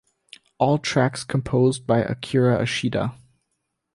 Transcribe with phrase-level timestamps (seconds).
[0.57, 3.13] All tracks composed by Akira Ishida